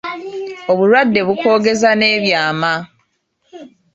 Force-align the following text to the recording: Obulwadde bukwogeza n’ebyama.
Obulwadde 0.71 1.19
bukwogeza 1.27 1.89
n’ebyama. 1.99 2.73